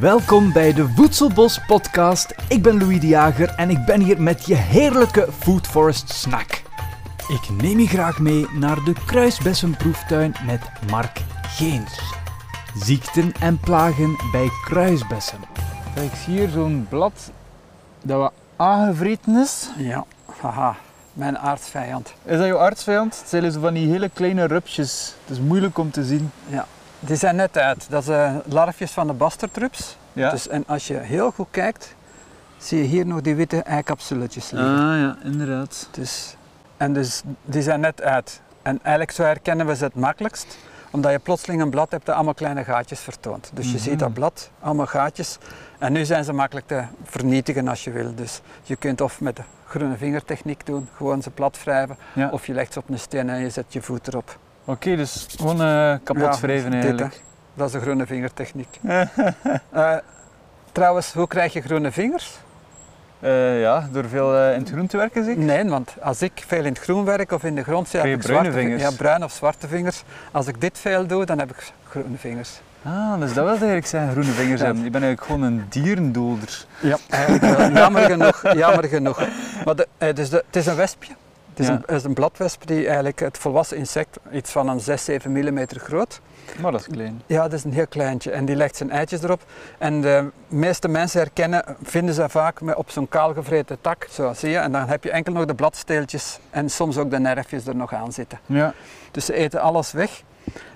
Welkom 0.00 0.52
bij 0.52 0.72
de 0.72 0.88
Voedselbos 0.88 1.60
podcast. 1.66 2.34
Ik 2.48 2.62
ben 2.62 2.78
Louis 2.78 3.00
de 3.00 3.06
Jager 3.06 3.54
en 3.54 3.70
ik 3.70 3.84
ben 3.84 4.00
hier 4.00 4.22
met 4.22 4.46
je 4.46 4.54
heerlijke 4.54 5.28
Food 5.38 5.66
Forest 5.66 6.10
snack. 6.10 6.62
Ik 7.28 7.62
neem 7.62 7.78
je 7.78 7.86
graag 7.86 8.18
mee 8.18 8.46
naar 8.58 8.84
de 8.84 8.92
kruisbessenproeftuin 9.06 10.34
met 10.46 10.60
Mark 10.90 11.20
Geens. 11.42 12.00
Ziekten 12.74 13.32
en 13.40 13.58
plagen 13.58 14.16
bij 14.32 14.48
kruisbessen. 14.64 15.38
Kijk, 15.94 16.12
ik 16.12 16.18
zie 16.18 16.38
hier 16.38 16.48
zo'n 16.48 16.86
blad 16.88 17.30
dat 18.02 18.18
wat 18.18 18.32
aangevreten 18.56 19.36
is. 19.36 19.70
Ja, 19.76 20.04
haha, 20.40 20.76
mijn 21.12 21.38
aardsvijand. 21.38 22.14
Is 22.24 22.38
dat 22.38 22.46
jouw 22.46 22.58
artsvijand? 22.58 23.18
Het 23.18 23.28
zijn 23.28 23.52
zo 23.52 23.60
van 23.60 23.74
die 23.74 23.90
hele 23.90 24.08
kleine 24.08 24.44
rupsjes. 24.44 25.14
Het 25.24 25.36
is 25.36 25.42
moeilijk 25.42 25.78
om 25.78 25.90
te 25.90 26.04
zien. 26.04 26.30
Ja, 26.48 26.66
die 27.00 27.16
zijn 27.16 27.36
net 27.36 27.58
uit. 27.58 27.86
Dat 27.90 28.04
zijn 28.04 28.42
larfjes 28.44 28.90
van 28.90 29.06
de 29.06 29.12
bastardrups. 29.12 29.96
Ja. 30.12 30.30
Dus, 30.30 30.48
en 30.48 30.64
als 30.66 30.86
je 30.86 30.94
heel 30.94 31.30
goed 31.30 31.46
kijkt, 31.50 31.94
zie 32.56 32.78
je 32.78 32.84
hier 32.84 33.06
nog 33.06 33.20
die 33.20 33.34
witte 33.34 33.62
eicapsuletjes 33.62 34.50
liggen. 34.50 34.74
Ah 34.78 34.98
ja, 34.98 35.16
inderdaad. 35.22 35.88
Dus, 35.90 36.36
en 36.76 36.92
dus, 36.92 37.22
die 37.44 37.62
zijn 37.62 37.80
net 37.80 38.02
uit. 38.02 38.40
En 38.62 38.78
eigenlijk 38.82 39.10
zo 39.10 39.22
herkennen 39.22 39.66
we 39.66 39.76
ze 39.76 39.84
het 39.84 39.94
makkelijkst, 39.94 40.58
omdat 40.90 41.12
je 41.12 41.18
plotseling 41.18 41.62
een 41.62 41.70
blad 41.70 41.90
hebt 41.90 42.06
dat 42.06 42.14
allemaal 42.14 42.34
kleine 42.34 42.64
gaatjes 42.64 43.00
vertoont. 43.00 43.50
Dus 43.54 43.66
je 43.66 43.72
Mhm. 43.74 43.82
ziet 43.82 43.98
dat 43.98 44.12
blad, 44.12 44.50
allemaal 44.60 44.86
gaatjes. 44.86 45.38
En 45.78 45.92
nu 45.92 46.04
zijn 46.04 46.24
ze 46.24 46.32
makkelijk 46.32 46.66
te 46.66 46.82
vernietigen 47.04 47.68
als 47.68 47.84
je 47.84 47.90
wil. 47.90 48.14
Dus 48.14 48.40
je 48.62 48.76
kunt 48.76 49.00
of 49.00 49.20
met 49.20 49.36
de 49.36 49.42
groene 49.66 49.96
vingertechniek 49.96 50.66
doen, 50.66 50.88
gewoon 50.96 51.22
ze 51.22 51.30
plat 51.30 51.58
wrijven, 51.64 51.96
Ja. 52.12 52.28
of 52.30 52.46
je 52.46 52.52
legt 52.52 52.72
ze 52.72 52.78
op 52.78 52.88
een 52.88 52.98
steen 52.98 53.30
en 53.30 53.40
je 53.40 53.50
zet 53.50 53.72
je 53.72 53.82
voet 53.82 54.08
erop. 54.08 54.38
Oké, 54.68 54.96
dus 54.96 55.26
gewoon 55.36 55.62
eh, 55.62 55.94
kapot 56.04 56.40
wrijven 56.40 56.70
dit, 56.70 56.80
eigenlijk. 56.82 57.14
hè. 57.14 57.20
Dat 57.54 57.66
is 57.66 57.72
de 57.72 57.80
groene 57.80 58.06
vingertechniek. 58.06 58.78
Eh, 59.72 59.94
trouwens, 60.72 61.12
hoe 61.12 61.26
krijg 61.26 61.52
je 61.52 61.60
groene 61.60 61.92
vingers? 61.92 62.36
Eh, 63.20 63.60
ja, 63.60 63.88
door 63.92 64.04
veel 64.08 64.36
in 64.52 64.58
het 64.60 64.68
groen 64.70 64.86
te 64.86 64.96
werken 64.96 65.24
zeker? 65.24 65.42
Nee, 65.42 65.64
want 65.64 65.94
als 66.02 66.22
ik 66.22 66.32
veel 66.46 66.58
in 66.64 66.72
het 66.72 66.78
groen 66.78 67.04
werk 67.04 67.30
of 67.32 67.44
in 67.44 67.54
de 67.54 67.62
grond 67.62 67.88
zit, 67.88 68.00
Krijg 68.00 68.16
heb 68.16 68.24
ik 68.24 68.26
bruine 68.32 68.52
vingers? 68.52 68.82
Ja, 68.82 68.90
bruin 68.90 69.24
of 69.24 69.32
zwarte 69.32 69.68
vingers. 69.68 70.02
Als 70.32 70.46
ik 70.46 70.60
dit 70.60 70.78
veel 70.78 71.06
doe, 71.06 71.24
dan 71.24 71.38
heb 71.38 71.50
ik 71.50 71.72
groene 71.88 72.16
vingers. 72.16 72.50
Ah, 72.82 73.18
dus 73.20 73.32
dat 73.32 73.44
wil 73.44 73.52
eigenlijk 73.54 73.86
zijn 73.86 74.10
groene 74.10 74.30
vingers 74.30 74.60
Ja. 74.60 74.66
hebben. 74.66 74.84
Je 74.84 74.90
bent 74.90 75.04
eigenlijk 75.04 75.32
gewoon 75.32 75.42
een 75.52 75.66
dierendolder. 75.68 76.64
Ja, 76.80 76.96
jammer 77.72 78.02
genoeg. 78.02 78.42
Jammer 78.54 78.84
genoeg. 78.84 79.20
Maar 79.64 79.76
de, 79.76 80.12
dus 80.14 80.30
de, 80.30 80.44
het 80.46 80.56
is 80.56 80.66
een 80.66 80.76
wespje. 80.76 81.12
Het 81.56 81.64
is, 81.64 81.70
Ja. 81.70 81.74
een, 81.74 81.80
het 81.86 81.96
is 81.96 82.04
een 82.04 82.14
bladwesp 82.14 82.66
die 82.66 82.86
eigenlijk 82.86 83.20
het 83.20 83.38
volwassen 83.38 83.76
insect, 83.76 84.18
iets 84.32 84.50
van 84.50 84.68
een 84.68 84.80
6, 84.80 85.04
7 85.04 85.32
mm 85.32 85.66
groot. 85.68 86.20
Maar 86.60 86.72
dat 86.72 86.80
is 86.80 86.86
klein. 86.86 87.22
Ja, 87.26 87.42
dat 87.42 87.52
is 87.52 87.64
een 87.64 87.72
heel 87.72 87.86
kleintje. 87.86 88.30
En 88.30 88.44
die 88.44 88.56
legt 88.56 88.76
zijn 88.76 88.90
eitjes 88.90 89.22
erop. 89.22 89.42
En 89.78 90.00
de 90.00 90.30
meeste 90.48 90.88
mensen 90.88 91.20
herkennen, 91.20 91.64
vinden 91.82 92.14
ze 92.14 92.28
vaak 92.28 92.60
met 92.60 92.76
op 92.76 92.90
zo'n 92.90 93.08
kaalgevreten 93.08 93.78
tak. 93.80 94.06
Zo 94.10 94.32
zie 94.32 94.50
je. 94.50 94.56
En 94.58 94.72
dan 94.72 94.88
heb 94.88 95.04
je 95.04 95.10
enkel 95.10 95.32
nog 95.32 95.44
de 95.44 95.54
bladsteeltjes 95.54 96.38
en 96.50 96.70
soms 96.70 96.98
ook 96.98 97.10
de 97.10 97.18
nerfjes 97.18 97.66
er 97.66 97.76
nog 97.76 97.94
aan 97.94 98.12
zitten. 98.12 98.38
Ja. 98.46 98.74
Dus 99.10 99.24
ze 99.24 99.34
eten 99.34 99.60
alles 99.60 99.92
weg. 99.92 100.22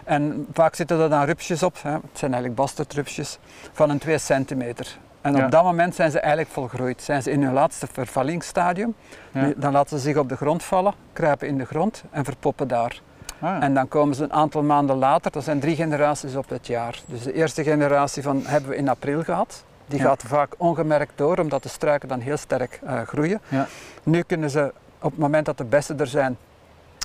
En 0.05 0.47
vaak 0.53 0.75
zitten 0.75 1.01
er 1.01 1.09
dan 1.09 1.25
rupsjes 1.25 1.63
op, 1.63 1.77
hè. 1.83 1.91
het 1.93 2.01
zijn 2.13 2.33
eigenlijk 2.33 2.55
bastardrupsjes, 2.55 3.39
van 3.73 3.91
een 3.91 3.99
2 3.99 4.19
centimeter. 4.19 4.99
En 5.21 5.37
Ja. 5.37 5.45
op 5.45 5.51
dat 5.51 5.63
moment 5.63 5.95
zijn 5.95 6.11
ze 6.11 6.21
eigenlijk 6.21 6.53
volgroeid. 6.53 7.03
Zijn 7.03 7.23
ze 7.23 7.31
in 7.31 7.43
hun 7.43 7.53
laatste 7.53 7.87
vervallingsstadium. 7.93 8.95
Ja. 9.33 9.53
Dan 9.57 9.73
laten 9.73 9.99
ze 9.99 10.03
zich 10.05 10.17
op 10.17 10.29
de 10.29 10.37
grond 10.37 10.63
vallen, 10.63 10.95
kruipen 11.13 11.49
in 11.49 11.59
de 11.59 11.65
grond 11.65 12.03
en 12.11 12.25
verpoppen 12.25 12.69
daar. 12.69 13.01
Ah, 13.39 13.63
En 13.63 13.75
dan 13.75 13.89
komen 13.89 14.15
ze 14.15 14.23
een 14.25 14.33
aantal 14.33 14.63
maanden 14.63 14.97
later, 14.97 15.31
dat 15.31 15.45
zijn 15.45 15.61
drie 15.61 15.77
generaties 15.77 16.37
op 16.37 16.49
het 16.49 16.67
jaar. 16.67 17.01
Dus 17.07 17.23
de 17.23 17.33
eerste 17.33 17.63
generatie 17.63 18.23
van, 18.23 18.43
hebben 18.45 18.71
we 18.71 18.77
in 18.77 18.89
april 18.89 19.23
gehad. 19.23 19.65
Die 19.87 20.01
gaat 20.01 20.23
vaak 20.27 20.53
ongemerkt 20.57 21.13
door, 21.15 21.39
omdat 21.39 21.63
de 21.63 21.69
struiken 21.69 22.09
dan 22.09 22.21
heel 22.21 22.37
sterk 22.37 22.81
eh, 22.85 23.01
groeien. 23.03 23.41
Ja. 23.49 23.67
Nu 24.03 24.23
kunnen 24.23 24.51
ze, 24.51 24.73
op 25.01 25.11
het 25.11 25.19
moment 25.21 25.47
dat 25.47 25.59
de 25.59 25.65
bessen 25.65 26.01
er 26.01 26.07
zijn, 26.07 26.37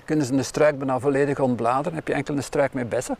kunnen 0.05 0.25
ze 0.25 0.35
de 0.35 0.43
struik 0.43 0.77
bijna 0.77 0.99
volledig 0.99 1.39
ontbladeren. 1.39 1.83
Dan 1.83 1.93
heb 1.93 2.07
je 2.07 2.13
enkel 2.13 2.35
een 2.35 2.43
struik 2.43 2.73
met 2.73 2.89
bessen. 2.89 3.17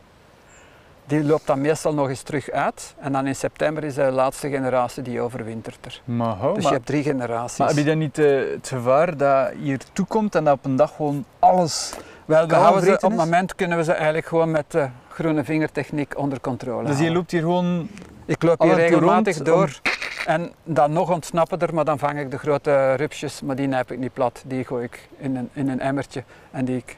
Die 1.06 1.24
loopt 1.24 1.46
dan 1.46 1.60
meestal 1.60 1.94
nog 1.94 2.08
eens 2.08 2.22
terug 2.22 2.50
uit. 2.50 2.94
En 2.98 3.12
dan 3.12 3.26
in 3.26 3.36
september 3.36 3.84
is 3.84 3.94
de 3.94 4.10
laatste 4.10 4.48
generatie 4.48 5.02
die 5.02 5.20
overwintert 5.20 5.84
er. 5.84 6.00
maar 6.04 6.36
Dus 6.40 6.62
maar, 6.62 6.62
je 6.62 6.68
hebt 6.68 6.86
drie 6.86 7.02
generaties. 7.02 7.58
maar 7.58 7.68
heb 7.68 7.76
je 7.76 7.84
dan 7.84 7.98
niet 7.98 8.18
eh, 8.18 8.38
het 8.50 8.68
gevaar 8.68 9.16
dat 9.16 9.50
hier 9.58 9.78
toekomt 9.92 10.34
en 10.34 10.44
dat 10.44 10.54
op 10.54 10.64
een 10.64 10.76
dag 10.76 10.96
gewoon 10.96 11.24
alles... 11.38 11.94
Wel, 12.24 12.46
we 12.46 12.54
houden 12.54 12.82
ze, 12.82 12.92
op 12.92 13.00
het 13.00 13.16
moment 13.16 13.54
kunnen 13.54 13.78
we 13.78 13.84
ze 13.84 13.92
eigenlijk 13.92 14.26
gewoon 14.26 14.50
met 14.50 14.64
de 14.68 14.88
groene 15.08 15.44
vingertechniek 15.44 16.18
onder 16.18 16.40
controle 16.40 16.86
Dus 16.86 16.98
je 16.98 17.10
loopt 17.10 17.30
hier 17.30 17.40
gewoon... 17.40 17.88
Ik 18.24 18.42
loop 18.42 18.62
hier 18.62 18.74
regelmatig 18.74 19.42
door 19.42 19.80
en 20.26 20.52
dan 20.64 20.92
nog 20.92 21.10
ontsnappen 21.10 21.58
er, 21.58 21.74
maar 21.74 21.84
dan 21.84 21.98
vang 21.98 22.18
ik 22.18 22.30
de 22.30 22.38
grote 22.38 22.94
rupsjes, 22.94 23.40
maar 23.40 23.56
die 23.56 23.66
nijp 23.66 23.92
ik 23.92 23.98
niet 23.98 24.12
plat. 24.12 24.42
Die 24.46 24.64
gooi 24.64 24.84
ik 24.84 25.08
in 25.18 25.36
een, 25.36 25.48
in 25.52 25.68
een 25.68 25.80
emmertje 25.80 26.24
en 26.50 26.64
die 26.64 26.76
ik, 26.76 26.96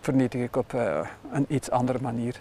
vernietig 0.00 0.40
ik 0.40 0.56
op 0.56 0.74
eh, 0.74 0.98
een 1.32 1.44
iets 1.48 1.70
andere 1.70 1.98
manier. 2.02 2.40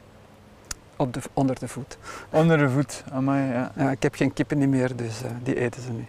Op 0.98 1.14
de, 1.14 1.20
onder 1.34 1.60
de 1.60 1.68
voet. 1.68 1.98
Onder 2.30 2.58
de 2.58 2.70
voet. 2.70 3.04
Amai, 3.12 3.52
ja. 3.52 3.72
Ja, 3.76 3.92
ik 3.92 4.04
heb 4.04 4.16
geen 4.16 4.34
kippen 4.34 4.70
meer, 4.70 4.96
dus 4.96 5.24
eh, 5.24 5.30
die 5.44 5.60
eten 5.60 5.82
ze 5.82 5.92
niet. 5.92 6.08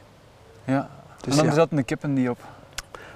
ja. 0.65 0.89
Dus 1.21 1.31
en 1.33 1.37
dan 1.37 1.47
ja. 1.47 1.53
zaten 1.53 1.77
de 1.77 1.83
kippen 1.83 2.15
die 2.15 2.31
op. 2.31 2.39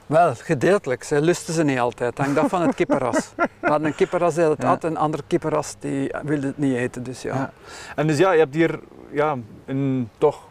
Wel, 0.07 0.35
gedeeltelijk. 0.35 1.03
Ze 1.05 1.21
lusten 1.21 1.55
ze 1.55 1.63
niet 1.65 1.79
altijd. 1.79 2.19
Hangt 2.19 2.39
af 2.39 2.49
van 2.49 2.63
het 2.63 2.75
kippenras. 2.75 3.33
We 3.61 3.69
hadden 3.69 3.87
een 3.87 3.95
kippenras 3.95 4.35
die 4.35 4.45
het 4.45 4.63
Ja. 4.63 4.69
had, 4.69 4.85
een 4.85 4.97
ander 4.97 5.21
kippenras 5.27 5.75
die 5.79 6.15
wilde 6.23 6.47
het 6.47 6.59
niet 6.59 6.75
eten. 6.77 7.03
Dus 7.03 7.23
ja. 7.23 7.35
Ja. 7.35 7.53
En 7.97 8.07
dus 8.07 8.19
ja, 8.19 8.33
je 8.33 8.39
hebt 8.39 8.55
hier 8.55 8.81
ja, 9.11 9.37
een 9.67 10.09
toch... 10.19 10.51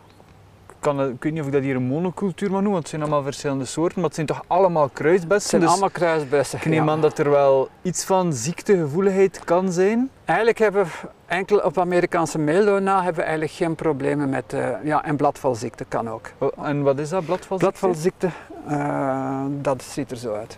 Kan, 0.82 0.98
het- 1.00 1.10
ik 1.14 1.24
weet 1.24 1.32
niet 1.32 1.42
of 1.42 1.48
ik 1.48 1.54
dat 1.54 1.62
hier 1.62 1.76
een 1.76 1.84
monocultuur 1.84 2.48
mag 2.52 2.62
noemen, 2.62 2.72
want 2.72 2.84
het 2.84 2.90
zijn 2.90 3.02
allemaal 3.02 3.24
verschillende 3.24 3.66
soorten, 3.66 3.96
maar 3.96 4.06
het 4.06 4.16
zijn 4.16 4.28
toch 4.28 4.42
allemaal 4.48 4.84
Het 4.84 4.94
kruisbessen. 4.94 5.50
zijn 5.50 5.62
dus 5.62 5.70
allemaal 5.72 5.90
kruisbessen. 5.90 6.58
ik 6.60 6.66
neem 6.66 6.86
ja. 6.86 6.92
aan 6.92 7.02
dat 7.02 7.18
er 7.20 7.30
wel 7.30 7.70
iets 7.82 8.04
van 8.04 8.34
ziektegevoeligheid 8.34 9.40
kan 9.46 9.72
zijn. 9.72 10.10
Eigenlijk 10.26 10.60
hebben 10.60 10.84
we 10.86 10.90
enkel 11.26 11.58
op 11.58 11.78
Amerikaanse 11.78 12.38
meeldoorn 12.40 12.84
na 12.84 12.96
hebben 12.96 13.16
we 13.16 13.22
eigenlijk 13.22 13.52
geen 13.52 13.76
problemen 13.76 14.30
met 14.30 14.54
eh, 14.54 14.68
ja, 14.84 15.04
en 15.04 15.16
bladvalziekte 15.16 15.86
kan 15.88 16.10
ook. 16.10 16.30
Oh, 16.38 16.50
En 16.68 16.82
wat 16.84 17.00
is 17.00 17.10
dat, 17.10 17.26
bladvalziekte? 17.26 17.80
Bladvalziekte, 17.80 18.30
eh, 18.68 19.42
dat 19.50 19.84
ziet 19.84 20.12
er 20.12 20.18
zo 20.18 20.34
uit. 20.36 20.58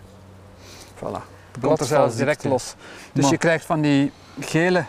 Voilà. 0.96 1.22
Komt 1.62 1.80
er 1.80 1.86
zelfs 1.86 2.16
direct 2.16 2.44
los. 2.44 2.76
Dus 3.14 3.24
Maar- 3.24 3.32
je 3.32 3.38
krijgt 3.38 3.66
van 3.66 3.82
die 3.82 4.12
gele 4.40 4.84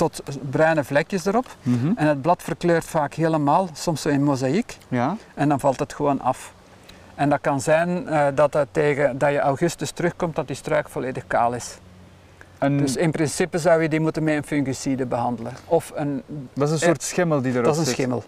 tot 0.00 0.22
bruine 0.50 0.84
vlekjes 0.84 1.24
erop. 1.26 1.46
Mhm. 1.62 1.92
En 1.96 2.06
het 2.06 2.22
blad 2.22 2.42
verkleurt 2.42 2.84
vaak 2.84 3.14
helemaal, 3.14 3.68
soms 3.72 4.02
zo 4.02 4.08
in 4.08 4.22
mozaïek. 4.24 4.76
Ja. 4.88 5.16
En 5.34 5.48
dan 5.48 5.60
valt 5.60 5.78
het 5.78 5.94
gewoon 5.94 6.20
af. 6.20 6.52
En 7.14 7.28
dat 7.28 7.38
kan 7.40 7.60
zijn 7.60 8.08
eh, 8.08 8.26
dat, 8.34 8.52
het 8.54 8.68
tegen, 8.70 9.18
dat 9.18 9.30
je 9.30 9.38
augustus 9.40 9.90
terugkomt 9.90 10.34
dat 10.36 10.46
die 10.46 10.56
struik 10.56 10.88
volledig 10.88 11.24
kaal 11.26 11.52
is. 11.54 11.78
En 12.58 12.76
Dus 12.78 12.96
in 12.96 13.10
principe 13.10 13.58
zou 13.58 13.82
je 13.82 13.88
die 13.88 14.00
moeten 14.00 14.22
met 14.24 14.34
een 14.36 14.44
fungicide 14.44 15.06
behandelen. 15.06 15.52
Of 15.66 15.92
een, 15.94 16.22
dat 16.54 16.66
is 16.68 16.72
een 16.74 16.78
soort 16.86 17.02
schimmel 17.02 17.40
die 17.42 17.52
erop 17.52 17.64
dat 17.64 17.72
is 17.72 17.78
een 17.78 17.84
zit. 17.86 17.94
schimmel. 17.94 18.24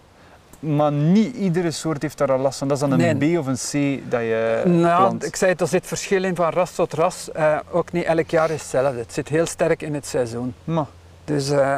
Maar 0.59 0.91
niet 0.91 1.35
iedere 1.35 1.71
soort 1.71 2.01
heeft 2.01 2.17
daar 2.17 2.31
al 2.31 2.39
last 2.39 2.57
van. 2.57 2.67
Dat 2.67 2.77
is 2.77 2.83
dan 2.89 2.99
een 2.99 3.17
Nee. 3.17 3.35
B 3.35 3.39
of 3.39 3.45
een 3.47 3.55
C 3.99 4.11
dat 4.11 4.21
je 4.21 4.61
Nou, 4.65 5.01
plant. 5.07 5.25
ik 5.25 5.35
zei 5.35 5.51
het, 5.51 5.61
er 5.61 5.67
zit 5.67 5.87
verschil 5.87 6.23
in 6.23 6.35
van 6.35 6.49
ras 6.49 6.71
tot 6.75 6.93
ras. 6.93 7.31
Eh, 7.31 7.57
ook 7.71 7.91
niet 7.91 8.03
elk 8.03 8.29
jaar 8.29 8.49
is 8.49 8.61
hetzelfde. 8.61 8.99
Het 8.99 9.13
zit 9.13 9.27
heel 9.27 9.45
sterk 9.45 9.81
in 9.81 9.93
het 9.93 10.05
seizoen. 10.05 10.53
Maar, 10.63 10.85
Dus, 11.25 11.49
eh, 11.49 11.77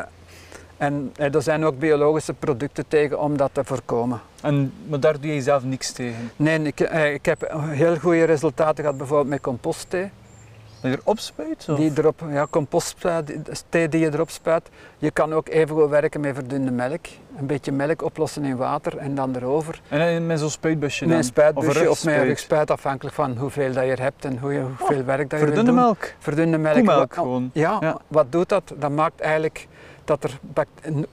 en 0.77 1.11
eh, 1.15 1.33
er 1.35 1.41
zijn 1.41 1.65
ook 1.65 1.79
biologische 1.79 2.33
producten 2.33 2.87
tegen 2.87 3.19
om 3.19 3.37
dat 3.37 3.49
te 3.53 3.63
voorkomen. 3.63 4.21
en, 4.41 4.73
maar 4.87 4.99
daar 4.99 5.19
doe 5.19 5.33
je 5.33 5.41
zelf 5.41 5.63
niks 5.63 5.91
tegen. 5.91 6.31
Nee, 6.35 6.59
ik, 6.59 6.79
eh, 6.79 7.13
ik 7.13 7.25
heb 7.25 7.53
heel 7.69 7.95
goede 7.95 8.23
resultaten 8.23 8.83
gehad 8.83 8.97
bijvoorbeeld 8.97 9.29
met 9.29 9.41
compostthee. 9.41 10.09
Je 10.85 10.97
erop 11.03 11.19
spuit? 11.19 11.65
Of? 11.69 11.77
Die 11.77 11.91
erop, 11.97 12.21
ja, 12.31 12.47
compostthee 12.49 13.23
die- 13.23 13.41
thee 13.69 13.89
die 13.89 13.99
je 13.99 14.13
erop 14.13 14.29
spuit. 14.29 14.69
Je 14.97 15.11
kan 15.11 15.33
ook 15.33 15.47
even 15.49 15.75
goed 15.75 15.89
werken 15.89 16.19
met 16.21 16.35
verdunde 16.35 16.71
melk. 16.71 17.05
Een 17.37 17.45
beetje 17.45 17.71
melk 17.71 18.01
oplossen 18.03 18.45
in 18.45 18.55
water 18.57 18.97
en 18.97 19.15
dan 19.15 19.35
erover. 19.35 19.81
En 19.89 19.99
dan 20.13 20.25
met 20.25 20.39
zo'n 20.39 20.49
spuitbusje 20.49 21.05
Met 21.05 21.17
een 21.17 21.23
spuitbusje 21.23 21.69
of, 21.69 21.75
met 21.77 21.83
een 21.83 21.89
rugspuit? 21.89 22.27
rugspuit, 22.27 22.71
afhankelijk 22.71 23.15
van 23.15 23.37
hoeveel 23.37 23.73
dat 23.73 23.85
je 23.85 23.91
er 23.91 24.01
hebt 24.01 24.25
en 24.25 24.37
hoe 24.39 24.53
je, 24.53 24.61
hoeveel 24.77 25.03
werk 25.03 25.29
dat 25.29 25.39
je 25.39 25.51
doen. 25.51 25.73
melk? 25.75 26.13
Verdunde 26.19 26.57
melk. 26.57 26.75
Koemelk 26.75 26.99
Wat- 27.15 27.25
gewoon. 27.25 27.49
Ja, 27.53 27.77
Ja. 27.81 27.97
wat 28.07 28.31
doet 28.31 28.49
dat? 28.49 28.73
Dat 28.77 28.91
maakt 28.91 29.19
eigenlijk 29.21 29.67
dat 30.05 30.23
er 30.23 30.39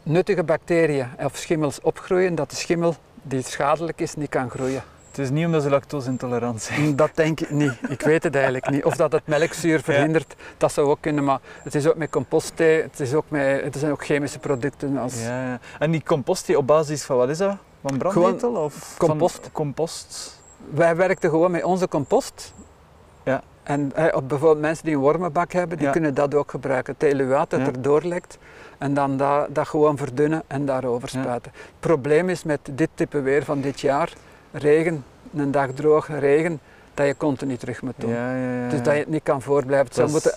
nuttige 0.02 0.42
bacteriën 0.42 1.06
of 1.24 1.36
schimmels 1.36 1.80
opgroeien, 1.80 2.34
dat 2.34 2.50
de 2.50 2.56
schimmel 2.56 2.94
die 3.22 3.42
schadelijk 3.42 4.00
is 4.00 4.14
niet 4.14 4.28
kan 4.28 4.50
groeien. 4.50 4.82
Het 5.12 5.20
is 5.20 5.30
niet 5.30 5.46
omdat 5.46 5.62
ze 5.62 5.70
lactose 5.70 6.08
intolerant 6.08 6.62
zijn. 6.62 6.96
Dat 6.96 7.10
denk 7.14 7.40
ik 7.40 7.50
niet. 7.50 7.72
Ik 7.88 8.00
weet 8.00 8.22
het 8.22 8.34
eigenlijk 8.34 8.70
niet. 8.70 8.84
Of 8.84 8.96
dat 8.96 9.12
het 9.12 9.26
melkzuur 9.26 9.80
verhindert, 9.82 10.34
dat 10.56 10.72
zou 10.72 10.88
ook 10.88 10.98
kunnen. 11.00 11.24
Maar 11.24 11.38
het 11.62 11.74
is 11.74 11.86
ook 11.86 11.96
met 11.96 12.10
compostthee, 12.10 12.82
het, 12.82 13.00
is 13.00 13.14
ook 13.14 13.24
met, 13.28 13.62
het 13.62 13.76
zijn 13.76 13.92
ook 13.92 14.04
chemische 14.04 14.38
producten. 14.38 14.96
Als, 14.98 15.22
Ja, 15.22 15.44
ja. 15.46 15.58
En 15.78 15.90
die 15.90 16.02
compost 16.02 16.46
die 16.46 16.58
op 16.58 16.66
basis 16.66 17.02
van 17.02 17.16
wat 17.16 17.28
is 17.28 17.38
dat? 17.38 17.56
Van 17.86 17.98
brandnetel? 17.98 18.52
of 18.54 18.94
compost. 18.98 19.38
Van 19.42 19.52
compost? 19.52 20.40
Wij 20.70 20.96
werkten 20.96 21.30
gewoon 21.30 21.50
met 21.50 21.62
onze 21.64 21.88
compost. 21.88 22.52
Ja. 23.24 23.42
En 23.62 23.92
eh, 23.94 24.16
op 24.16 24.28
bijvoorbeeld 24.28 24.60
mensen 24.60 24.84
die 24.84 24.94
een 24.94 25.00
wormenbak 25.00 25.52
hebben, 25.52 25.76
die 25.76 25.86
Ja. 25.86 25.92
kunnen 25.92 26.14
dat 26.14 26.34
ook 26.34 26.50
gebruiken. 26.50 26.94
Het 26.98 27.02
eluaat 27.12 27.50
dat 27.50 27.60
Ja. 27.60 27.66
er 27.66 27.82
doorlekt 27.82 28.38
en 28.78 28.94
dan 28.94 29.16
dat, 29.16 29.46
dat 29.54 29.68
gewoon 29.68 29.96
verdunnen 29.96 30.42
en 30.46 30.66
daarover 30.66 31.08
Ja. 31.12 31.22
spuiten. 31.22 31.52
Het 31.54 31.80
probleem 31.80 32.28
is 32.28 32.42
met 32.44 32.60
dit 32.72 32.88
type 32.94 33.20
weer 33.20 33.44
van 33.44 33.60
dit 33.60 33.80
jaar, 33.80 34.12
regen, 34.52 35.04
een 35.34 35.50
dag 35.50 35.70
droog, 35.70 36.08
regen, 36.08 36.60
dat 36.94 37.06
je 37.06 37.16
continu 37.16 37.56
terug 37.56 37.82
moet 37.82 37.94
doen. 37.96 38.10
Ja, 38.10 38.36
ja, 38.36 38.62
ja. 38.62 38.68
Dus 38.68 38.82
dat 38.82 38.94
je 38.94 39.00
het 39.00 39.08
niet 39.08 39.22
kan 39.22 39.42
voorblijven. 39.42 39.86
Het 39.86 39.94
zou, 39.94 40.10
moeten, 40.10 40.34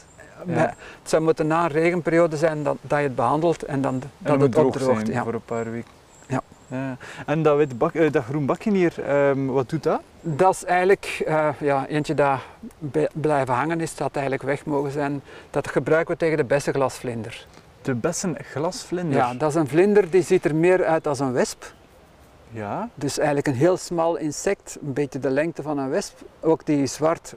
het 0.47 1.09
zou 1.09 1.23
moeten 1.23 1.47
na 1.47 1.63
een 1.63 1.71
regenperiode 1.71 2.37
zijn 2.37 2.63
dat, 2.63 2.77
dat 2.81 2.97
je 2.97 3.03
het 3.03 3.15
behandelt 3.15 3.63
en 3.63 3.81
dan 3.81 3.93
En 3.93 4.31
dat 4.31 4.41
het 4.41 4.51
droog 4.51 4.65
opdroogt. 4.65 5.07
Ja. 5.07 5.23
voor 5.23 5.33
een 5.33 5.45
paar 5.45 5.71
weken. 5.71 5.89
Ja. 6.27 6.41
Ja. 6.67 6.97
En 7.25 7.43
dat, 7.43 7.57
wit 7.57 7.77
bak, 7.77 7.93
eh, 7.93 8.11
dat 8.11 8.23
groen 8.23 8.45
bakje 8.45 8.71
hier, 8.71 9.03
ehm, 9.03 9.45
wat 9.45 9.69
doet 9.69 9.83
dat? 9.83 10.01
Dat 10.21 10.53
is 10.53 10.63
eigenlijk 10.63 11.23
eh, 11.25 11.49
ja, 11.59 11.87
eentje 11.87 12.13
dat 12.13 12.39
blijven 13.13 13.53
hangen 13.53 13.81
is, 13.81 13.95
dat 13.95 14.13
eigenlijk 14.13 14.43
weg 14.43 14.65
mogen 14.65 14.91
zijn. 14.91 15.21
Dat 15.49 15.67
gebruiken 15.67 16.13
we 16.13 16.19
tegen 16.19 16.37
de 16.37 16.43
beste 16.43 16.71
glasvlinder. 16.71 17.45
De 17.81 17.93
bessen 17.93 18.37
glasvlinder. 18.51 19.17
Ja, 19.17 19.33
dat 19.33 19.49
is 19.49 19.55
een 19.55 19.67
vlinder 19.67 20.09
die 20.09 20.21
ziet 20.21 20.45
er 20.45 20.55
meer 20.55 20.85
uit 20.85 21.07
als 21.07 21.19
een 21.19 21.31
wesp. 21.31 21.73
Ja. 22.55 22.89
Dus 22.95 23.17
eigenlijk 23.17 23.47
een 23.47 23.53
heel 23.53 23.77
smal 23.77 24.15
insect, 24.15 24.77
een 24.81 24.93
beetje 24.93 25.19
de 25.19 25.29
lengte 25.29 25.61
van 25.61 25.77
een 25.77 25.89
wesp. 25.89 26.19
Ook 26.41 26.65
die 26.65 26.85
zwart, 26.85 27.35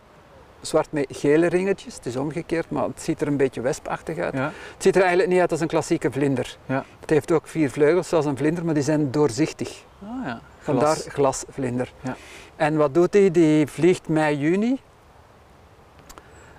zwart 0.61 0.93
met 0.93 1.07
gele 1.11 1.47
ringetjes, 1.47 1.95
het 1.95 2.07
is 2.07 2.17
omgekeerd, 2.17 2.71
maar 2.71 2.85
het 2.85 3.03
ziet 3.03 3.21
er 3.21 3.27
een 3.27 3.37
beetje 3.37 3.61
wespachtig 3.61 4.19
uit. 4.19 4.35
ja. 4.35 4.45
Het 4.75 4.83
ziet 4.83 4.95
er 4.95 5.01
eigenlijk 5.01 5.31
niet 5.31 5.41
uit 5.41 5.51
als 5.51 5.61
een 5.61 5.67
klassieke 5.69 6.11
vlinder. 6.13 6.57
Ja. 6.67 6.85
Het 7.01 7.11
heeft 7.11 7.33
ook 7.33 7.47
vier 7.47 7.71
vleugels 7.71 8.09
zoals 8.09 8.25
een 8.25 8.37
vlinder, 8.37 8.65
maar 8.65 8.75
die 8.75 8.83
zijn 8.83 9.11
doorzichtig. 9.11 9.85
Ah 10.03 10.27
ja. 10.27 10.41
Vandaar 10.59 10.97
Glas. 10.97 11.07
glasvlinder. 11.13 11.93
Ja. 12.01 12.17
En 12.57 12.77
wat 12.77 12.95
doet 12.95 13.13
hij? 13.13 13.31
Die 13.31 13.67
vliegt 13.67 14.09
mei, 14.09 14.37
juni. 14.39 14.81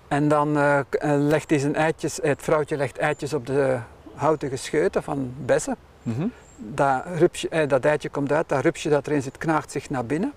En 0.08 0.28
dan 0.28 0.58
eh, 0.58 0.80
eh, 0.80 0.86
legt 1.20 1.50
hij 1.50 1.60
zijn 1.60 1.76
eitjes, 1.76 2.20
het 2.22 2.42
vrouwtje 2.42 2.78
legt 2.78 2.98
eitjes 2.98 3.34
op 3.34 3.46
de 3.46 3.78
houten 4.14 4.50
gescheuten 4.50 5.04
van 5.04 5.34
bessen. 5.46 5.76
Mhm. 6.04 6.28
Dat, 6.62 7.04
rupsje, 7.18 7.50
eh, 7.50 7.68
dat 7.70 7.86
eitje 7.86 8.10
komt 8.10 8.32
uit, 8.32 8.50
dat 8.50 8.62
rupsje 8.62 8.90
dat 8.90 9.08
erin 9.08 9.22
zit 9.22 9.38
knaagt 9.38 9.72
zich 9.72 9.90
naar 9.90 10.06
binnen 10.06 10.34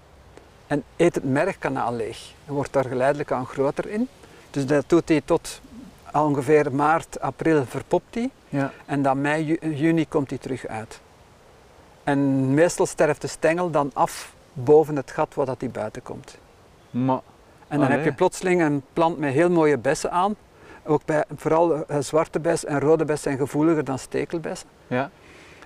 en 0.66 0.84
eet 0.96 1.14
het 1.14 1.24
mergkanaal 1.24 1.94
leeg. 1.94 2.18
En 2.46 2.52
wordt 2.54 2.72
daar 2.72 2.84
geleidelijk 2.84 3.32
aan 3.32 3.46
groter 3.46 3.88
in. 3.88 4.08
Dus 4.50 4.66
dat 4.66 4.84
doet 4.86 5.08
hij 5.08 5.20
tot 5.24 5.60
ongeveer 6.12 6.74
maart, 6.74 7.20
april 7.20 7.64
verpopt 7.66 8.14
hij. 8.14 8.30
Ja. 8.48 8.72
En 8.86 9.02
dan 9.02 9.20
mei, 9.20 9.44
ju- 9.44 9.74
juni 9.74 10.08
komt 10.08 10.28
hij 10.30 10.38
terug 10.38 10.66
uit. 10.66 11.00
En 12.04 12.54
meestal 12.54 12.86
sterft 12.86 13.20
de 13.20 13.26
stengel 13.26 13.70
dan 13.70 13.90
af 13.94 14.32
boven 14.52 14.96
het 14.96 15.10
gat 15.10 15.34
waar 15.34 15.46
dat 15.46 15.60
die 15.60 15.68
buiten 15.68 16.02
komt. 16.02 16.38
Maar, 16.90 17.20
En 17.68 17.78
dan 17.80 17.90
heb 17.90 18.04
je 18.04 18.12
plotseling 18.12 18.62
een 18.62 18.82
plant 18.92 19.18
met 19.18 19.32
heel 19.32 19.50
mooie 19.50 19.78
bessen 19.78 20.10
aan. 20.10 20.36
Ook 20.84 21.04
bij, 21.04 21.24
vooral 21.36 21.86
eh, 21.86 21.96
zwarte 22.00 22.40
bes 22.40 22.64
en 22.64 22.80
rode 22.80 23.04
bes 23.04 23.22
zijn 23.22 23.36
gevoeliger 23.38 23.84
dan 23.84 23.98
stekelbessen. 23.98 24.68
ja. 24.86 25.10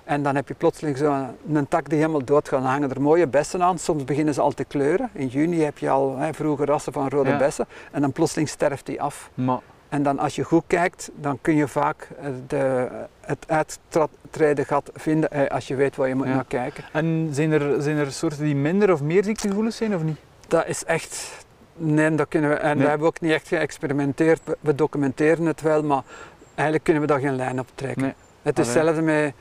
En 0.07 0.23
dan 0.23 0.35
heb 0.35 0.47
je 0.47 0.53
plotseling 0.53 0.97
zo'n 0.97 1.27
een 1.53 1.67
tak 1.67 1.89
die 1.89 1.97
helemaal 1.97 2.23
dood 2.23 2.47
gaat. 2.49 2.61
Dan 2.61 2.71
hangen 2.71 2.89
er 2.91 3.01
mooie 3.01 3.27
bessen 3.27 3.63
aan. 3.63 3.77
Soms 3.77 4.03
beginnen 4.03 4.33
ze 4.33 4.41
al 4.41 4.51
te 4.51 4.63
kleuren. 4.63 5.09
In 5.13 5.27
juni 5.27 5.61
heb 5.61 5.77
je 5.77 5.89
al 5.89 6.17
hè, 6.17 6.33
vroege 6.33 6.65
rassen 6.65 6.93
van 6.93 7.09
rode 7.09 7.29
Ja. 7.29 7.37
bessen. 7.37 7.65
En 7.91 8.01
dan 8.01 8.11
plotseling 8.11 8.49
sterft 8.49 8.85
die 8.85 9.01
af. 9.01 9.29
Maar, 9.33 9.59
En 9.89 10.03
dan 10.03 10.19
als 10.19 10.35
je 10.35 10.43
goed 10.43 10.63
kijkt, 10.67 11.09
dan 11.15 11.37
kun 11.41 11.55
je 11.55 11.67
vaak 11.67 12.09
eh, 12.21 12.27
de, 12.47 12.87
het 13.21 13.45
uittreden 13.47 14.65
gat 14.65 14.89
vinden 14.93 15.31
eh, 15.31 15.47
als 15.51 15.67
je 15.67 15.75
weet 15.75 15.95
waar 15.95 16.07
je 16.07 16.15
moet 16.15 16.27
Ja. 16.27 16.33
naar 16.33 16.45
kijken. 16.47 16.83
en 16.91 17.29
zijn 17.31 17.51
er, 17.51 17.81
zijn 17.81 17.97
er 17.97 18.11
soorten 18.11 18.43
die 18.43 18.55
minder 18.55 18.91
of 18.91 19.01
meer 19.01 19.23
ziektegevoelig 19.23 19.73
zijn 19.73 19.95
of 19.95 20.03
niet? 20.03 20.17
Dat 20.47 20.67
is 20.67 20.83
echt. 20.85 21.45
Nee, 21.73 22.15
dat 22.15 22.27
kunnen 22.27 22.49
we. 22.49 22.55
En 22.55 22.75
Nee. 22.75 22.83
we 22.83 22.89
hebben 22.89 23.07
ook 23.07 23.21
niet 23.21 23.31
echt 23.31 23.47
geëxperimenteerd. 23.47 24.41
We, 24.59 24.75
documenteren 24.75 25.45
het 25.45 25.61
wel, 25.61 25.83
maar 25.83 26.01
eigenlijk 26.45 26.83
kunnen 26.83 27.01
we 27.01 27.07
daar 27.07 27.19
geen 27.19 27.35
lijn 27.35 27.59
op 27.59 27.67
trekken. 27.75 28.01
Nee. 28.03 28.13
Het 28.41 28.59
is 28.59 28.65
hetzelfde 28.65 29.01
met. 29.01 29.33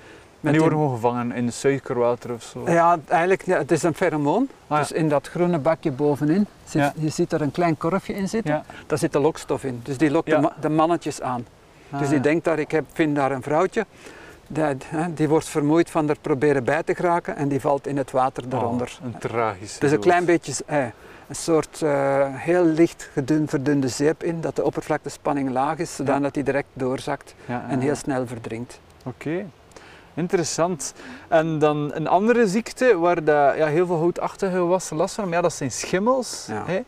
En 0.47 0.53
die 0.53 0.61
worden 0.61 0.79
gewoon 0.79 0.95
gevangen 0.95 1.33
in 1.33 1.53
suikerwater 1.53 2.33
of 2.33 2.43
zo. 2.43 2.71
ja, 2.71 2.99
eigenlijk, 3.09 3.47
het 3.47 3.71
is 3.71 3.83
een 3.83 3.95
pheromoon. 3.95 4.49
Ah. 4.67 4.79
Dus 4.79 4.93
in 4.93 5.09
dat 5.09 5.29
groene 5.29 5.59
bakje 5.59 5.91
bovenin, 5.91 6.47
zit, 6.65 6.93
je 6.99 7.09
ziet 7.09 7.33
er 7.33 7.41
een 7.43 7.51
klein 7.51 7.77
korfje 7.77 8.15
in 8.15 8.29
zitten. 8.29 8.55
Ja. 8.55 8.65
Daar 8.87 8.99
zit 8.99 9.13
de 9.13 9.19
lokstof 9.19 9.65
in. 9.65 9.81
Dus 9.83 9.99
die 9.99 10.11
lokt 10.11 10.31
de, 10.31 10.39
ma- 10.39 10.53
de 10.61 10.69
mannetjes 10.69 11.21
aan. 11.21 11.47
Ah, 11.91 11.99
dus 11.99 12.09
die 12.09 12.21
denkt 12.21 12.45
daar, 12.45 12.59
ik 12.59 12.71
heb, 12.71 12.85
vind 12.93 13.17
daar 13.17 13.31
een 13.31 13.43
vrouwtje. 13.43 13.87
Die, 14.49 14.65
die 15.15 15.29
wordt 15.29 15.49
vermoeid 15.49 15.91
van 15.91 16.09
er 16.09 16.17
proberen 16.21 16.65
bij 16.65 16.83
te 16.83 16.95
geraken 16.95 17.37
en 17.37 17.49
die 17.49 17.61
valt 17.61 17.87
in 17.87 17.97
het 17.97 18.11
water 18.11 18.49
daaronder. 18.49 18.99
Oh, 19.01 19.07
een 19.07 19.19
tragische 19.19 19.81
Dus 19.81 19.93
een 19.93 19.99
klein 20.01 20.25
beetje 20.25 20.53
eh, 20.67 20.79
een 21.29 21.35
soort 21.35 21.83
eh, 21.83 22.25
heel 22.31 22.65
licht 22.65 23.09
gedun, 23.13 23.49
verdunde 23.49 23.89
zeep 23.89 24.23
in, 24.23 24.41
dat 24.41 24.57
de 24.57 24.65
oppervlaktespanning 24.65 25.51
laag 25.51 25.79
is, 25.79 25.95
zodat 25.97 26.35
die 26.35 26.43
direct 26.43 26.69
doorzakt 26.73 27.35
Ja, 27.47 27.65
en 27.69 27.81
heel 27.81 27.95
snel 27.95 28.27
verdrinkt. 28.27 28.81
Oké, 29.05 29.47
interessant. 30.17 30.95
En 31.29 31.59
dan 31.59 31.91
een 31.95 32.07
andere 32.07 32.47
ziekte 32.47 32.99
waar 32.99 33.25
dat, 33.25 33.57
ja, 33.57 33.67
heel 33.67 33.87
veel 33.87 33.99
houtachtige 33.99 34.57
gewassen 34.57 34.97
last 34.97 35.15
van 35.15 35.23
hebben, 35.25 35.43
ja, 35.43 35.49
dat 35.49 35.59
zijn 35.59 35.71
schimmels. 35.73 36.47
Ja. 36.49 36.63
Hè? 36.67 36.81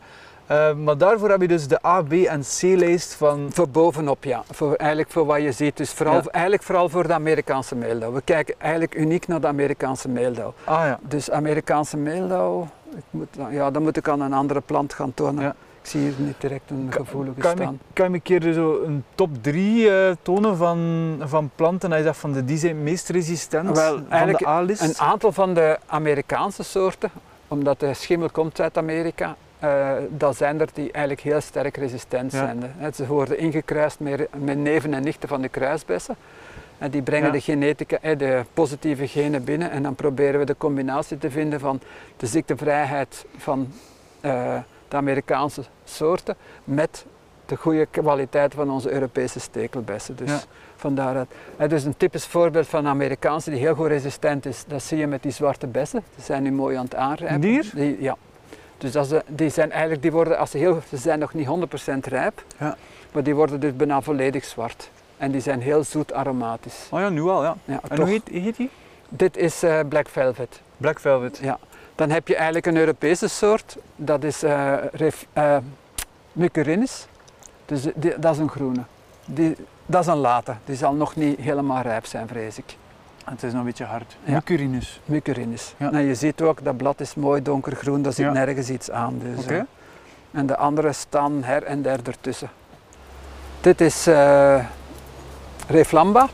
Eh, 0.45 0.75
maar 0.75 0.97
daarvoor 0.97 1.29
heb 1.29 1.41
je 1.41 1.47
dus 1.47 1.67
de 1.67 1.85
A, 1.85 2.01
B 2.01 2.11
en 2.13 2.41
C-lijst 2.41 3.13
van... 3.13 3.49
Voor 3.53 3.69
bovenop, 3.69 4.23
ja. 4.23 4.43
Voor, 4.51 4.73
eigenlijk 4.75 5.11
voor 5.11 5.25
wat 5.25 5.41
je 5.41 5.51
ziet. 5.51 5.77
Dus 5.77 5.91
vooral, 5.91 6.15
Ja. 6.15 6.21
eigenlijk 6.31 6.63
vooral 6.63 6.89
voor 6.89 7.07
de 7.07 7.13
Amerikaanse 7.13 7.75
meeldauw. 7.75 8.11
We 8.11 8.21
kijken 8.21 8.55
eigenlijk 8.57 8.95
uniek 8.95 9.27
naar 9.27 9.41
de 9.41 9.47
Amerikaanse 9.47 10.09
meeldauw. 10.09 10.53
Ah 10.63 10.85
ja, 10.85 10.99
Dus 11.01 11.31
Amerikaanse 11.31 11.97
meeldauw, 11.97 12.67
ik 12.95 13.03
moet, 13.09 13.27
ja, 13.49 13.71
dan 13.71 13.81
moet 13.83 13.97
ik 13.97 14.07
aan 14.07 14.21
een 14.21 14.33
andere 14.33 14.61
plant 14.61 14.93
gaan 14.93 15.13
tonen. 15.13 15.43
Ja. 15.43 15.55
Zie 15.89 16.01
hier 16.01 16.13
niet 16.17 16.35
direct 16.41 16.69
een 16.69 16.87
gevoelige 16.89 17.39
kan 17.39 17.51
staan. 17.55 17.79
kan 17.93 18.07
je 18.09 18.13
een 18.13 18.21
keer 18.21 18.53
zo 18.53 18.81
een 18.83 19.03
top 19.15 19.29
3 19.43 19.89
eh, 19.91 20.15
tonen 20.21 20.57
van, 20.57 21.15
van 21.25 21.49
planten? 21.55 21.91
En 21.91 21.97
je 21.97 22.03
zegt 22.03 22.17
van 22.17 22.31
de, 22.33 22.45
die 22.45 22.57
zijn 22.57 22.75
het 22.75 22.83
meest 22.83 23.09
resistent 23.09 23.75
Wel, 23.77 23.93
van 23.97 24.09
eigenlijk 24.09 24.39
de 24.43 24.47
A-list? 24.47 24.81
Een 24.81 24.97
aantal 24.97 25.31
van 25.31 25.53
de 25.53 25.77
Amerikaanse 25.85 26.63
soorten, 26.63 27.09
omdat 27.47 27.79
de 27.79 27.93
schimmel 27.93 28.29
komt 28.29 28.59
uit 28.61 28.77
Amerika, 28.77 29.35
eh 29.59 29.91
dat 30.09 30.35
zijn 30.37 30.59
er 30.59 30.67
die 30.73 30.91
eigenlijk 30.91 31.21
heel 31.23 31.41
sterk 31.41 31.77
resistent 31.77 32.31
Ja. 32.31 32.37
zijn. 32.37 32.63
hè. 32.77 32.91
Ze 32.91 33.05
worden 33.07 33.37
ingekruist 33.39 33.99
met, 33.99 34.27
met 34.37 34.57
neven 34.57 34.93
en 34.93 35.03
nichten 35.03 35.29
van 35.29 35.41
de 35.41 35.49
kruisbessen. 35.49 36.15
En 36.77 36.91
die 36.91 37.01
brengen 37.01 37.25
Ja. 37.27 37.31
de 37.33 37.41
genetica, 37.41 37.97
eh, 38.01 38.17
de 38.17 38.43
positieve 38.53 39.07
genen 39.07 39.43
binnen 39.43 39.71
en 39.71 39.83
dan 39.83 39.95
proberen 39.95 40.39
we 40.39 40.45
de 40.45 40.57
combinatie 40.57 41.17
te 41.17 41.31
vinden 41.31 41.59
van 41.59 41.79
de 42.17 42.25
ziektevrijheid 42.25 43.25
van 43.37 43.67
de 44.89 44.97
Amerikaanse 44.97 45.63
soorten 45.85 46.35
met 46.63 47.05
de 47.45 47.55
goede 47.55 47.85
kwaliteit 47.85 48.53
van 48.53 48.69
onze 48.71 48.91
Europese 48.91 49.39
stekelbessen. 49.39 50.15
Dus 50.15 50.29
Ja. 50.29 50.39
van 50.75 50.95
daaruit. 50.95 51.27
Hè, 51.57 51.67
dus 51.67 51.83
een 51.83 51.97
typisch 51.97 52.25
voorbeeld 52.25 52.67
van 52.67 52.79
een 52.79 52.91
Amerikaanse 52.91 53.49
die 53.49 53.59
heel 53.59 53.75
goed 53.75 53.87
resistent 53.87 54.45
is, 54.45 54.63
dat 54.67 54.83
zie 54.83 54.97
je 54.97 55.07
met 55.07 55.23
die 55.23 55.31
zwarte 55.31 55.67
bessen. 55.67 56.03
Die 56.15 56.23
zijn 56.23 56.43
nu 56.43 56.51
mooi 56.51 56.75
aan 56.77 56.83
het 56.83 56.95
aanrijpen. 56.95 57.41
Die 57.41 57.51
hier? 57.51 57.71
Die, 57.73 58.01
ja. 58.01 58.15
Dus 58.77 58.91
dat 58.91 59.07
ze, 59.07 59.23
die 59.27 59.49
zijn 59.49 59.71
eigenlijk, 59.71 60.01
die 60.01 60.11
worden, 60.11 60.37
als 60.37 60.51
ze, 60.51 60.57
heel, 60.57 60.79
ze 60.89 60.97
zijn 60.97 61.19
nog 61.19 61.33
niet 61.33 61.47
100% 61.47 62.07
rijp, 62.07 62.43
Ja. 62.57 62.77
maar 63.11 63.23
die 63.23 63.35
worden 63.35 63.59
dus 63.59 63.75
bijna 63.75 64.01
volledig 64.01 64.45
zwart. 64.45 64.89
En 65.17 65.31
die 65.31 65.41
zijn 65.41 65.61
heel 65.61 65.83
zoet 65.83 66.13
aromatisch. 66.13 66.87
Oh 66.91 66.99
ja, 66.99 67.09
nu 67.09 67.21
al, 67.21 67.43
ja. 67.43 67.55
Ja, 67.65 67.79
En 67.83 67.89
toch. 67.89 67.97
hoe 67.97 68.07
heet, 68.07 68.27
heet 68.43 68.55
die? 68.55 68.69
Dit 69.09 69.37
is 69.37 69.63
eh, 69.63 69.79
Black 69.89 70.07
Velvet. 70.09 70.61
Black 70.77 70.99
Velvet. 70.99 71.37
Ja. 71.41 71.59
Dan 71.99 72.09
heb 72.09 72.27
je 72.27 72.35
eigenlijk 72.35 72.65
een 72.65 72.77
Europese 72.77 73.27
soort, 73.27 73.77
dat 73.95 74.23
is 74.23 74.43
eh 74.43 74.73
ref, 74.91 75.25
eh, 75.33 75.57
Mucerinus. 76.31 77.07
Dus 77.65 77.81
die- 77.95 78.19
dat 78.19 78.33
is 78.33 78.39
een 78.39 78.49
groene. 78.49 78.81
Die, 79.25 79.55
dat 79.85 80.01
is 80.01 80.07
een 80.07 80.17
late, 80.17 80.53
die 80.65 80.75
zal 80.75 80.93
nog 80.93 81.15
niet 81.15 81.39
helemaal 81.39 81.81
rijp 81.81 82.05
zijn, 82.05 82.27
vrees 82.27 82.57
ik. 82.57 82.75
En 83.25 83.33
het 83.33 83.43
is 83.43 83.51
nog 83.51 83.59
een 83.59 83.65
beetje 83.65 83.83
hard. 83.85 84.17
Ja. 84.23 84.33
Mucurinus. 84.33 85.01
Mucerinus. 85.05 85.73
Ja. 85.77 85.89
Nou, 85.89 86.03
je 86.05 86.15
ziet 86.15 86.41
ook, 86.41 86.63
dat 86.63 86.77
blad 86.77 86.99
is 86.99 87.15
mooi 87.15 87.41
donkergroen, 87.41 88.01
daar 88.01 88.13
zit 88.13 88.25
Ja. 88.25 88.31
nergens 88.31 88.69
iets 88.69 88.91
aan. 88.91 89.19
Dus, 89.23 89.43
Oké. 89.43 89.53
eh, 89.53 89.61
en 90.39 90.45
de 90.45 90.57
andere 90.57 90.93
staan 90.93 91.43
her 91.43 91.63
en 91.63 91.81
der 91.81 91.99
ertussen. 92.03 92.49
Dit 93.61 93.81
is 93.81 94.07
Reflamba, 95.67 96.27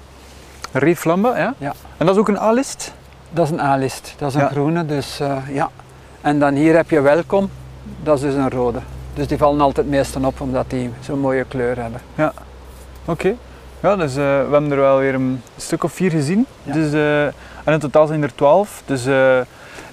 Reflamba, 0.72 1.38
ja? 1.38 1.54
Ja. 1.58 1.74
En 1.98 2.06
dat 2.06 2.16
is 2.16 2.22
ook 2.22 2.28
een 2.28 2.40
A-list? 2.40 2.94
Dat 3.36 3.46
is 3.46 3.51
een 3.51 3.60
A-list, 3.62 4.13
dat 4.18 4.30
is 4.30 4.36
een 4.36 4.42
Ja. 4.42 4.48
groene, 4.48 4.86
dus 4.86 5.20
eh, 5.20 5.38
ja. 5.51 5.70
En 6.22 6.39
dan 6.39 6.54
hier 6.54 6.75
heb 6.75 6.89
je 6.89 7.01
Welkom, 7.01 7.50
dat 8.04 8.15
is 8.15 8.22
dus 8.22 8.34
een 8.34 8.50
rode. 8.50 8.80
Dus 9.13 9.27
die 9.27 9.38
vallen 9.38 9.62
altijd 9.62 9.86
het 9.88 9.96
meeste 9.96 10.20
op, 10.22 10.42
omdat 10.42 10.70
die 10.70 10.89
zo'n 11.00 11.20
mooie 11.20 11.44
kleur 11.48 11.77
hebben. 11.82 12.01
Oké. 13.06 13.34
Ja, 13.80 13.96
dus 13.96 14.12
eh, 14.12 14.24
we 14.24 14.48
hebben 14.51 14.72
er 14.72 14.77
wel 14.77 14.98
weer 14.98 15.13
een 15.13 15.42
stuk 15.58 15.84
of 15.84 15.92
vier 15.94 16.12
gezien. 16.12 16.46
Ja. 16.63 16.74
Dus, 16.74 16.94
eh, 16.94 17.24
en 17.63 17.74
in 17.74 17.80
totaal 17.80 18.08
zijn 18.08 18.24
er 18.24 18.36
twaalf. 18.36 18.82
Dus 18.86 19.08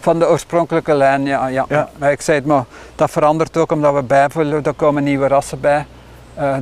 Van 0.00 0.18
de 0.18 0.28
oorspronkelijke 0.28 0.94
lijn, 0.94 1.24
ja. 1.24 1.46
ja. 1.46 1.64
Ja. 1.68 1.88
Maar 1.98 2.10
ik 2.12 2.20
zei 2.20 2.38
het 2.38 2.46
maar, 2.46 2.64
dat 2.94 3.10
verandert 3.10 3.56
ook 3.56 3.72
omdat 3.72 3.94
we 3.94 4.02
bijvullen, 4.02 4.62
er 4.62 4.72
komen 4.72 5.04
nieuwe 5.04 5.26
rassen 5.28 5.60
bij. 5.60 5.86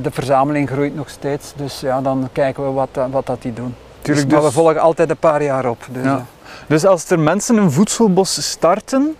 De 0.01 0.11
verzameling 0.11 0.69
groeit 0.69 0.95
nog 0.95 1.09
steeds, 1.09 1.53
dus 1.55 1.79
ja, 1.79 2.01
dan 2.01 2.29
kijken 2.31 2.63
we 2.63 2.71
wat, 2.71 2.89
wat 3.11 3.25
dat 3.25 3.41
die 3.41 3.53
doen. 3.53 3.75
tuurlijk, 4.01 4.25
dus, 4.29 4.35
maar 4.35 4.45
dus, 4.45 4.53
we 4.55 4.61
volgen 4.61 4.81
altijd 4.81 5.09
een 5.09 5.17
paar 5.17 5.43
jaar 5.43 5.69
op. 5.69 5.85
Dus, 5.91 6.03
Ja. 6.03 6.25
Dus 6.67 6.85
als 6.85 7.09
er 7.09 7.19
mensen 7.19 7.57
een 7.57 7.71
voedselbos 7.71 8.49
starten, 8.49 9.15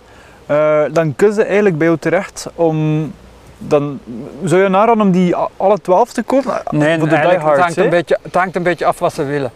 eh, 0.46 0.84
dan 0.92 1.16
kunnen 1.16 1.36
ze 1.36 1.44
eigenlijk 1.44 1.78
bij 1.78 1.88
jou 1.88 2.00
terecht 2.00 2.48
om 2.56 3.12
dan 3.58 4.00
zou 4.44 4.62
je 4.62 4.66
aanraden 4.66 5.02
om 5.02 5.12
die 5.12 5.36
alle 5.58 5.82
12 5.82 6.14
te 6.14 6.24
kopen? 6.24 6.62
Nee, 6.70 7.00
voor 7.00 7.10
de 7.10 7.16
eigenlijk, 7.16 7.22
het, 7.22 7.30
diehards. 7.30 7.60
hangt 7.60 7.78
een 7.78 7.90
beetje, 7.90 8.18
het 8.22 8.36
hangt 8.36 8.56
een 8.56 8.64
beetje 8.64 8.86
af 8.86 9.00
wat 9.00 9.14
ze 9.14 9.24
willen. 9.24 9.52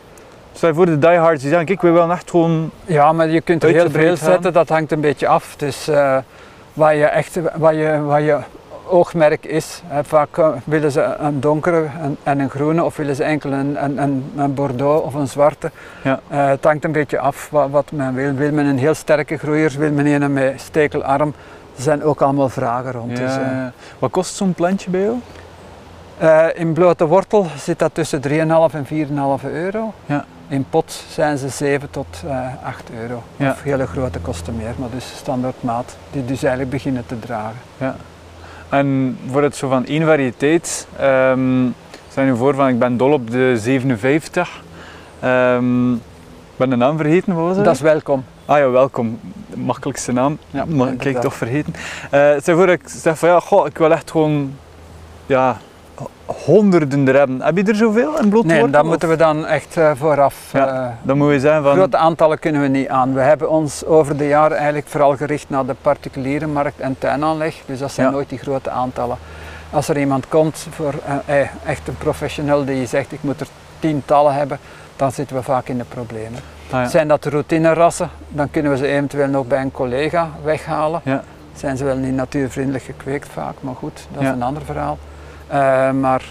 Stel 0.54 0.70
je 0.70 0.76
voor 0.76 0.86
de 0.86 1.00
diehards 1.00 1.42
die 1.42 1.50
zeggen, 1.50 1.68
kijk, 1.68 1.82
we 1.82 1.90
willen 1.90 2.12
echt 2.12 2.30
gewoon... 2.30 2.72
Ja, 2.86 3.12
maar 3.12 3.30
je 3.30 3.42
kunt 3.42 3.64
er 3.64 3.70
heel 3.70 3.90
veel 3.90 4.18
zetten, 4.18 4.54
dat 4.54 4.70
hangt 4.70 4.92
een 4.92 5.02
beetje 5.02 5.28
af. 5.28 5.56
Dus 5.58 5.88
eh, 5.88 6.18
wat 6.74 6.92
je 6.92 7.06
echt, 7.06 7.40
wat 7.56 7.74
je, 7.74 8.02
wat 8.06 8.24
je 8.24 8.38
oogmerk 8.88 9.46
is. 9.46 9.82
Hè, 9.88 10.04
vaak 10.04 10.38
eh, 10.38 10.50
willen 10.64 10.92
ze 10.92 11.02
een 11.02 11.40
donkere 11.40 11.88
en, 12.02 12.18
en 12.24 12.40
een 12.40 12.50
groene 12.50 12.84
of 12.84 12.96
willen 12.96 13.16
ze 13.16 13.24
enkel 13.24 13.52
een, 13.52 13.84
een, 13.84 14.02
een, 14.02 14.32
een 14.36 14.54
bordeaux 14.54 15.06
of 15.06 15.14
een 15.14 15.28
zwarte. 15.28 15.72
Ja. 16.04 16.20
Eh, 16.28 16.48
het 16.48 16.64
hangt 16.64 16.84
een 16.84 16.92
beetje 16.92 17.20
af 17.20 17.50
wat, 17.50 17.70
wat 17.70 17.92
men 17.92 18.14
wil. 18.14 18.34
Wil 18.34 18.52
men 18.52 18.66
een 18.66 18.78
heel 18.78 18.94
sterke 18.94 19.38
groeier, 19.38 19.74
wil 19.78 19.92
men 19.92 20.06
een 20.06 20.34
met 20.34 20.62
stekelarm. 20.62 21.34
Er 21.76 21.82
zijn 21.82 22.04
ook 22.04 22.22
allemaal 22.22 22.50
vragen 22.50 22.92
rond. 22.92 23.16
Dus, 23.16 23.36
eh, 23.36 23.42
Ja. 23.42 23.72
Wat 24.00 24.12
kost 24.12 24.36
zo'n 24.36 24.54
plantje 24.54 24.90
bij 24.90 25.02
jou? 25.02 25.16
in 26.54 26.74
blote 26.74 27.06
wortel 27.06 27.48
zit 27.58 27.80
dat 27.80 27.94
tussen 27.94 28.22
3,5 28.22 28.74
en 28.74 28.86
4,5 28.86 29.44
euro. 29.44 29.94
Ja. 30.06 30.26
In 30.48 30.66
pot 30.70 31.04
zijn 31.10 31.38
ze 31.38 31.50
7 31.50 31.90
tot 31.92 32.24
eh 32.28 32.48
8 32.64 32.90
euro. 33.02 33.24
Ja. 33.36 33.52
Of 33.52 33.64
hele 33.64 33.88
grote 33.88 34.20
kosten 34.20 34.56
meer, 34.56 34.74
maar 34.78 34.90
dus 34.90 35.14
standaard 35.16 35.64
maat, 35.64 35.98
die 36.12 36.26
dus 36.26 36.42
eigenlijk 36.44 36.72
beginnen 36.72 37.06
te 37.06 37.20
dragen. 37.20 37.58
En 38.70 39.18
voor 39.32 39.44
het 39.44 39.56
zo 39.56 39.70
van 39.70 39.86
één 39.86 40.06
variëteit, 40.06 40.88
ehm 41.00 41.68
stel 42.10 42.24
je 42.24 42.36
voor 42.36 42.56
van 42.56 42.68
ik 42.68 42.80
ben 42.80 42.98
dol 42.98 43.12
op 43.12 43.32
de 43.32 43.58
57. 43.58 44.64
Ehm, 45.20 45.94
ik 45.94 46.00
ben 46.56 46.70
de 46.70 46.76
naam 46.76 46.98
vergeten, 46.98 47.36
wat 47.36 47.46
was 47.46 47.56
het? 47.56 47.66
Dat 47.66 47.74
is 47.74 47.82
welkom. 47.82 48.24
Ah 48.46 48.58
ja, 48.58 48.70
welkom. 48.70 49.20
De 49.50 49.58
makkelijkste 49.58 50.12
naam. 50.12 50.38
Ja, 50.50 50.66
maar 50.66 50.88
kijk, 50.88 50.92
inderdaad. 50.92 51.22
toch 51.22 51.34
vergeten. 51.34 51.74
Eh 52.12 52.32
stel 52.40 52.56
je 52.56 52.62
voor 52.62 52.70
ik 52.70 52.82
zeg 52.86 53.18
van 53.18 53.30
ja, 53.30 53.40
goh, 53.40 53.68
ik 53.68 53.78
wil 53.78 53.92
echt 53.92 54.12
gewoon 54.12 54.54
ja, 55.26 55.58
honderden 56.26 57.08
er 57.08 57.16
hebben. 57.16 57.42
Heb 57.42 57.58
je 57.58 57.64
er 57.64 57.76
zoveel 57.76 58.20
in 58.20 58.30
bloot 58.30 58.46
Nee, 58.46 58.70
dat 58.70 58.82
of- 58.84 58.88
moeten 58.88 59.10
we 59.10 59.16
dan 59.16 59.46
echt 59.46 59.78
eh, 59.78 59.92
vooraf. 59.96 60.36
Ja, 60.54 60.68
eh, 60.68 60.90
Dan 61.04 61.18
moet 61.18 61.32
je 61.32 61.40
zeggen 61.40 61.64
van... 61.64 61.74
Grote 61.76 61.98
aantallen 61.98 62.40
kunnen 62.40 62.62
we 62.62 62.68
niet 62.68 62.88
aan. 62.88 63.14
We 63.14 63.20
hebben 63.22 63.50
ons 63.50 63.86
over 63.86 64.18
de 64.18 64.28
jaren 64.28 64.58
eigenlijk 64.58 64.88
vooral 64.88 65.16
gericht 65.18 65.50
naar 65.50 65.66
de 65.66 65.76
particuliere 65.82 66.48
markt 66.48 66.80
en 66.80 66.96
tuinaanleg. 67.00 67.56
Dus 67.66 67.80
dat 67.80 67.92
zijn 67.92 68.08
Ja. 68.08 68.14
nooit 68.14 68.30
die 68.30 68.38
grote 68.40 68.70
aantallen. 68.70 69.18
Als 69.70 69.88
er 69.88 69.98
iemand 70.00 70.28
komt 70.28 70.68
voor 70.72 70.94
eh, 71.26 71.42
eh, 71.42 71.48
echt 71.66 71.88
een 71.88 71.98
professional 71.98 72.66
die 72.66 72.88
zegt 72.88 73.12
ik 73.12 73.24
moet 73.24 73.40
er 73.42 73.48
tientallen 73.80 74.34
hebben, 74.34 74.60
dan 74.96 75.12
zitten 75.12 75.36
we 75.36 75.44
vaak 75.44 75.68
in 75.68 75.78
de 75.78 75.84
problemen. 75.84 76.40
Ah, 76.72 76.82
ja. 76.82 76.88
Zijn 76.88 77.08
dat 77.08 77.26
routinerassen, 77.26 78.10
dan 78.30 78.52
kunnen 78.52 78.72
we 78.72 78.78
ze 78.78 78.88
eventueel 78.88 79.28
nog 79.28 79.48
bij 79.48 79.62
een 79.62 79.72
collega 79.72 80.30
weghalen. 80.44 81.02
Ja. 81.04 81.24
Zijn 81.56 81.78
ze 81.78 81.84
wel 81.84 81.96
niet 81.98 82.14
natuurvriendelijk 82.14 82.84
gekweekt 82.84 83.28
vaak, 83.34 83.54
maar 83.60 83.76
goed, 83.76 84.08
dat 84.14 84.22
is 84.24 84.30
een 84.30 84.44
ander 84.44 84.64
verhaal. 84.66 84.98
Eh, 85.48 85.92
maar 85.92 86.24